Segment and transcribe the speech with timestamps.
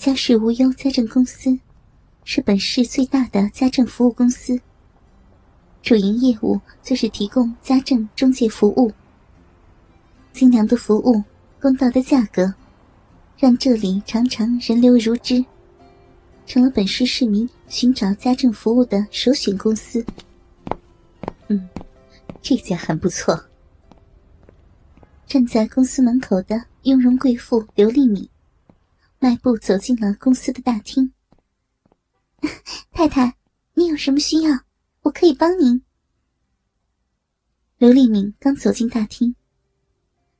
[0.00, 1.58] 家事无忧家政公司
[2.24, 4.58] 是本市最大的家政服务公司，
[5.82, 8.90] 主营业务就是提供家政中介服务。
[10.32, 11.22] 精良的服务、
[11.60, 12.54] 公道的价格，
[13.36, 15.44] 让这里常常人流如织，
[16.46, 20.02] 成了本市市民寻找家政服务的首选公司。
[21.48, 21.68] 嗯，
[22.40, 23.38] 这家很不错。
[25.26, 28.26] 站在公司门口的雍容贵妇刘丽敏。
[29.22, 31.12] 迈步走进了公司的大厅。
[32.90, 33.36] 太太，
[33.74, 34.60] 你有什么需要？
[35.02, 35.84] 我可以帮您。
[37.76, 39.36] 刘丽敏刚走进大厅，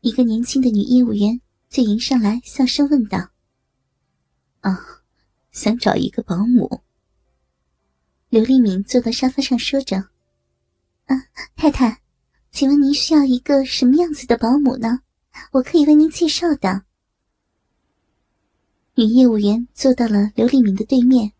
[0.00, 3.30] 一个年轻的女业务员就迎上来，笑声问道
[4.62, 4.78] ：“啊，
[5.50, 6.82] 想找一个保姆。”
[8.30, 9.96] 刘丽敏坐到沙发上，说着
[11.06, 11.16] ：“啊，
[11.56, 12.00] 太太，
[12.52, 15.00] 请问您需要一个什么样子的保姆呢？
[15.50, 16.84] 我可以为您介绍的。”
[18.98, 21.30] 女业务员坐到了刘立明的对面。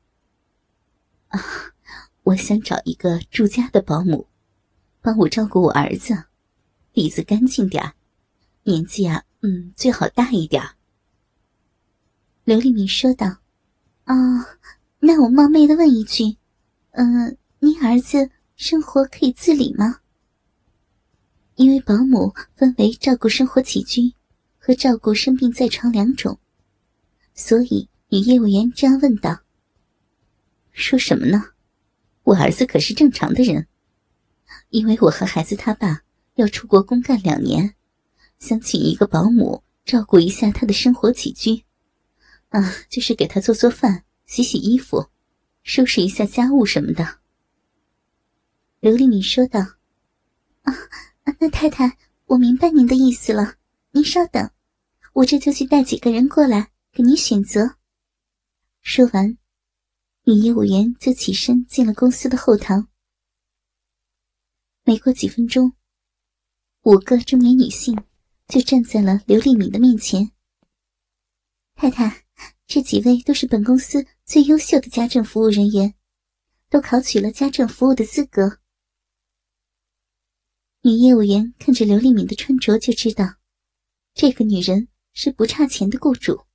[1.27, 1.41] 啊，
[2.23, 4.29] 我想找一个住家的保姆，
[5.01, 6.17] 帮我照顾我儿子，
[6.93, 7.95] 底子干净点
[8.63, 10.63] 年纪啊，嗯，最好大一点
[12.45, 13.27] 刘立明说道
[14.07, 14.15] ：“哦，
[15.01, 16.37] 那我冒昧的问一句，
[16.93, 19.99] 嗯，您儿子生活可以自理吗？
[21.57, 24.15] 因为保姆分为照顾生活起居
[24.61, 26.39] 和照顾生病在床两种。”
[27.39, 29.43] 所以，女业务员这样问道
[30.73, 31.51] ：“说什么呢？
[32.25, 33.69] 我儿子可是正常的人。
[34.71, 36.03] 因为我和孩子他爸
[36.35, 37.77] 要出国公干两年，
[38.41, 41.63] 想请一个保姆照顾一下他的生活起居，
[42.49, 45.07] 啊，就是给他做做饭、洗洗衣服、
[45.63, 47.19] 收拾一下家务什么的。”
[48.81, 49.61] 刘丽敏说道
[50.63, 50.75] ：“啊，
[51.39, 53.55] 那太太，我明白您的意思了。
[53.93, 54.51] 您稍等，
[55.13, 57.77] 我这就去带几个人过来。”给你选择。
[58.81, 59.39] 说完，
[60.25, 62.89] 女业务员就起身进了公司的后堂。
[64.83, 65.75] 没过几分钟，
[66.83, 67.97] 五个中年女性
[68.49, 70.33] 就站在了刘丽敏的面前。
[71.77, 72.25] 太太，
[72.67, 75.95] 这几位都是本公司最优秀的家政服务人员，
[76.69, 78.59] 都考取了家政服务的资格。
[80.81, 83.37] 女业务员看着刘丽敏的穿着，就知道
[84.15, 86.48] 这个女人是不差钱的雇主。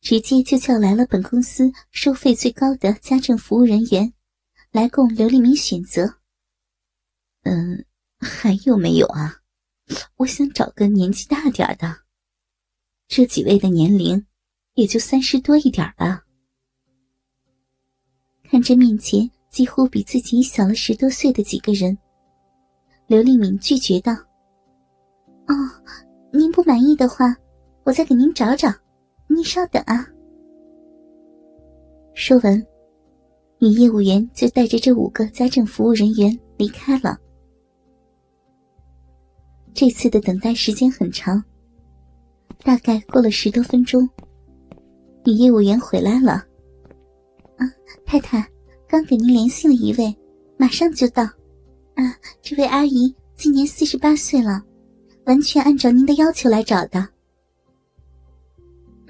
[0.00, 4.12] 直接就叫来了本公司收费最高的家政服务人员，
[4.72, 6.14] 来供刘立敏选择。
[7.42, 7.84] 嗯，
[8.18, 9.36] 还有没有啊？
[10.16, 11.98] 我想找个年纪大点的。
[13.08, 14.26] 这几位的年龄
[14.74, 16.24] 也就三十多一点吧。
[18.44, 21.96] 看着面前几乎比自己小了十多岁的几个人，
[23.06, 24.12] 刘丽敏拒绝道
[25.46, 25.54] ：“哦，
[26.32, 27.36] 您不满意的话，
[27.84, 28.72] 我再给您找找。”
[29.32, 30.04] 您稍等啊！
[32.14, 32.60] 说完，
[33.60, 37.16] 女业务员就带着这五个家政服务人员离开了。
[39.72, 41.40] 这次的等待时间很长，
[42.64, 44.06] 大概过了十多分钟，
[45.24, 46.32] 女业务员回来了。
[47.56, 47.64] 啊，
[48.04, 48.44] 太太，
[48.88, 50.12] 刚给您联系了一位，
[50.56, 51.22] 马上就到。
[51.22, 52.02] 啊，
[52.42, 54.60] 这位阿姨今年四十八岁了，
[55.26, 57.08] 完全按照您的要求来找的。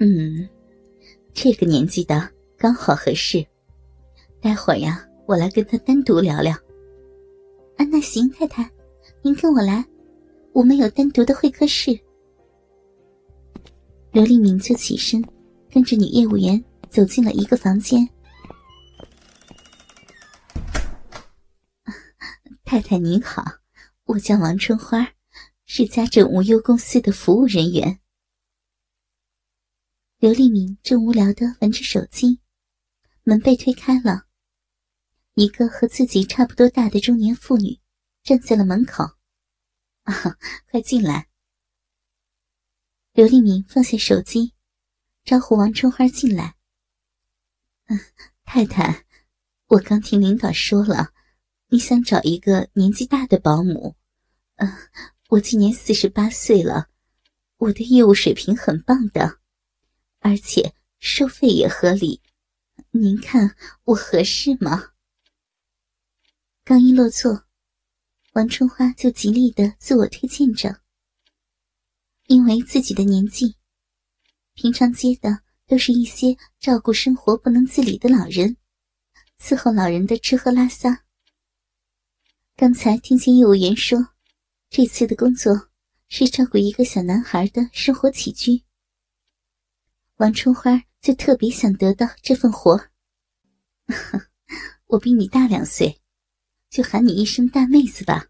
[0.03, 0.49] 嗯，
[1.31, 3.45] 这个年纪的刚好合适。
[4.41, 6.55] 待会儿呀，我来跟他单独聊聊。
[7.77, 8.67] 啊，那行，太太，
[9.21, 9.85] 您跟我来，
[10.53, 11.91] 我们有单独的会客室。
[14.11, 15.23] 刘丽敏就起身，
[15.69, 18.09] 跟着女业务员走进了一个房间。
[22.65, 23.45] 太太您好，
[24.05, 25.07] 我叫王春花，
[25.67, 27.99] 是家政无忧公司的服务人员。
[30.21, 32.39] 刘立明正无聊的玩着手机，
[33.23, 34.27] 门被推开了，
[35.33, 37.79] 一个和自己差不多大的中年妇女
[38.21, 39.03] 站在了门口。
[40.03, 40.37] 啊，
[40.69, 41.27] 快进来！
[43.13, 44.53] 刘立明放下手机，
[45.23, 46.55] 招呼王春花进来。
[47.87, 47.99] 嗯，
[48.45, 49.05] 太太，
[49.69, 51.13] 我刚听领导说了，
[51.69, 53.95] 你想找一个年纪大的保姆。
[54.57, 54.71] 嗯，
[55.29, 56.89] 我今年四十八岁了，
[57.57, 59.40] 我的业务水平很棒的。
[60.21, 62.21] 而且收费也合理，
[62.91, 64.91] 您看我合适吗？
[66.63, 67.45] 刚一落座，
[68.33, 70.81] 王春花就极力的自我推荐着。
[72.27, 73.55] 因为自己的年纪，
[74.53, 78.55] 平常接的都是一些照顾生活不能自理的老人，
[79.39, 81.03] 伺候老人的吃喝拉撒。
[82.55, 83.97] 刚才听见业务员说，
[84.69, 85.69] 这次的工作
[86.09, 88.63] 是照顾一个小男孩的生活起居。
[90.21, 92.79] 王春花就特别想得到这份活。
[94.85, 95.99] 我比你大两岁，
[96.69, 98.27] 就喊你一声大妹子吧。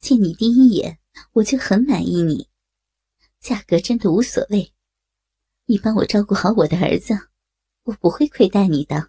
[0.00, 0.98] 见你第一眼，
[1.32, 2.46] 我就很满意你，
[3.40, 4.74] 价格真的无所谓。
[5.64, 7.18] 你帮我照顾好我的儿子，
[7.84, 9.08] 我不会亏待你的。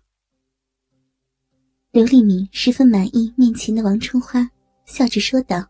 [1.92, 4.50] 刘丽敏十分满意面前的王春花，
[4.86, 5.70] 笑着说道：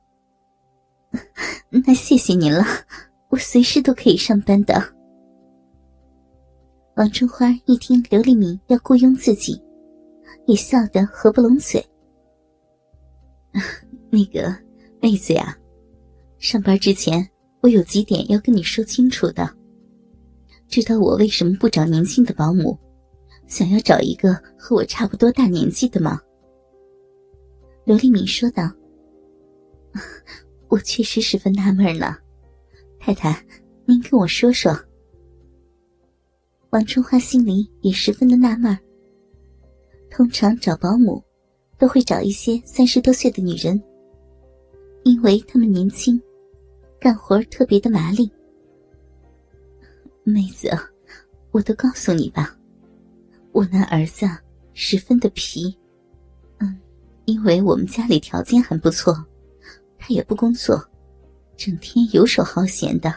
[1.87, 2.63] “那谢谢您了，
[3.29, 4.92] 我随时都可以上班的。”
[6.95, 9.59] 王春花一听刘丽敏要雇佣自己，
[10.45, 11.83] 也笑得合不拢嘴。
[14.11, 14.55] 那个
[15.01, 15.57] 妹子呀，
[16.37, 17.27] 上班之前
[17.61, 19.49] 我有几点要跟你说清楚的。
[20.67, 22.77] 知道我为什么不找年轻的保姆，
[23.47, 26.21] 想要找一个和我差不多大年纪的吗？
[27.85, 28.71] 刘丽敏说道
[30.69, 32.15] ：“我确实十分纳闷呢，
[32.99, 33.43] 太太，
[33.85, 34.79] 您跟我说说。”
[36.73, 38.75] 王春花心里也十分的纳闷
[40.09, 41.23] 通常找保姆，
[41.77, 43.79] 都会找一些三十多岁的女人，
[45.03, 46.19] 因为她们年轻，
[46.99, 48.27] 干活特别的麻利。
[50.25, 50.67] 妹子，
[51.51, 52.57] 我都告诉你吧，
[53.51, 54.25] 我那儿子
[54.73, 55.77] 十分的皮，
[56.57, 56.75] 嗯，
[57.25, 59.13] 因为我们家里条件还不错，
[59.99, 60.83] 他也不工作，
[61.55, 63.13] 整天游手好闲的，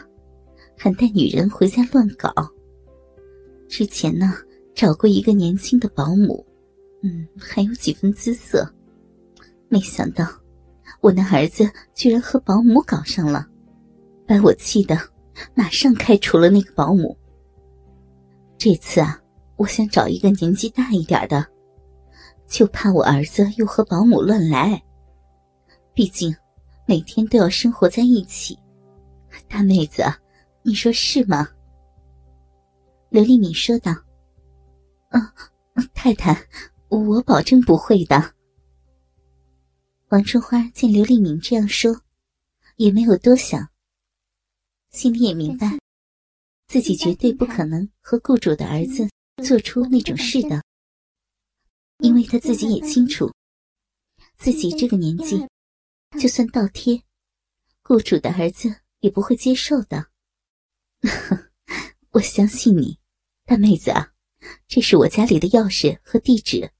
[0.77, 2.31] 还带女人回家乱搞。
[3.67, 4.33] 之前呢，
[4.73, 6.45] 找过一个年轻的保姆，
[7.03, 8.67] 嗯，还有几分姿色。
[9.69, 10.25] 没想到，
[11.01, 13.45] 我那儿子居然和保姆搞上了，
[14.25, 14.97] 把我气的，
[15.53, 17.17] 马上开除了那个保姆。
[18.57, 19.21] 这次啊，
[19.57, 21.45] 我想找一个年纪大一点的，
[22.47, 24.81] 就怕我儿子又和保姆乱来。
[25.93, 26.33] 毕竟，
[26.85, 28.57] 每天都要生活在一起。
[29.49, 30.03] 大妹子，
[30.63, 31.47] 你说是吗？
[33.09, 33.91] 刘丽敏说道
[35.09, 35.21] ：“嗯，
[35.93, 36.37] 太太，
[36.89, 38.35] 我保证不会的。”
[40.09, 42.01] 王春花见刘丽敏这样说，
[42.75, 43.69] 也没有多想，
[44.91, 45.79] 心里也明白，
[46.67, 49.09] 自己绝对不可能和雇主的儿子
[49.43, 50.61] 做出那种事的，
[51.99, 53.31] 因为他自己也清楚，
[54.37, 55.47] 自己这个年纪，
[56.19, 57.01] 就算倒贴，
[57.83, 60.07] 雇主的儿子也不会接受的。
[62.17, 62.97] 我相信你，
[63.45, 64.11] 大妹子啊，
[64.67, 66.71] 这是我家里的钥匙和地址。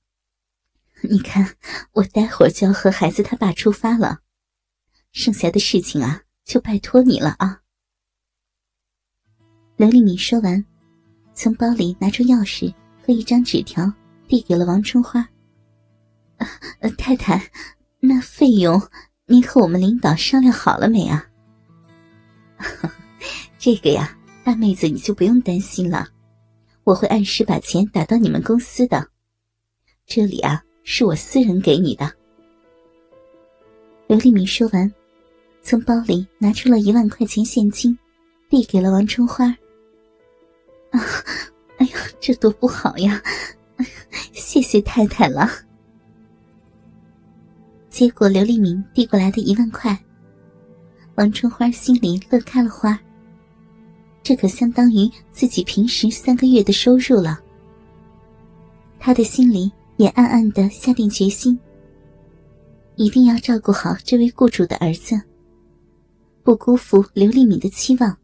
[1.04, 1.56] 你看，
[1.94, 4.22] 我待会儿就要和孩子他爸出发了，
[5.12, 7.62] 剩下的事情啊，就拜托你了啊。
[9.76, 10.66] 刘丽敏说完，
[11.36, 12.74] 从包里拿出钥匙
[13.06, 13.94] 和一张纸条，
[14.28, 15.30] 递给了王春花。
[16.98, 17.52] 太太，
[18.00, 18.82] 那费用
[19.28, 21.30] 您和我们领导商量好了没啊？
[23.60, 24.17] 这个呀。
[24.48, 26.08] 大妹子，你就不用担心了，
[26.86, 29.06] 我会按时把钱打到你们公司的。
[30.06, 32.10] 这里啊，是我私人给你的。
[34.08, 34.90] 刘丽敏说完，
[35.62, 38.00] 从包里拿出了一万块钱现金，
[38.48, 39.48] 递给了王春花。
[40.92, 41.02] 啊，
[41.80, 43.22] 哎呀，这多不好呀！
[44.32, 45.46] 谢谢太太了。
[47.90, 50.06] 接过刘丽敏递过来的一万块，
[51.16, 52.98] 王春花心里乐开了花。
[54.28, 57.40] 这可相当于自己平时三个月的收入了。
[59.00, 61.58] 他的心里也暗暗的下定决心，
[62.98, 65.22] 一定要照顾好这位雇主的儿子，
[66.44, 68.18] 不辜负刘丽敏的期望。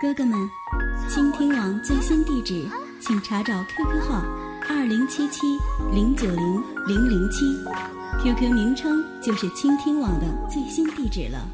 [0.00, 0.38] 哥哥们，
[1.06, 2.64] 倾听网最新地址，
[2.98, 4.24] 请查找 QQ 号
[4.70, 5.42] 二零七七
[5.94, 7.44] 零九零零零七
[8.22, 11.46] ，QQ 名称就是倾听网的最新地址了。